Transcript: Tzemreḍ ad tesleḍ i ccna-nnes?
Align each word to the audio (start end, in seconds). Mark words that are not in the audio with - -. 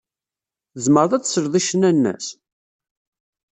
Tzemreḍ 0.73 1.11
ad 1.13 1.23
tesleḍ 1.23 1.53
i 1.59 1.61
ccna-nnes? 1.67 2.27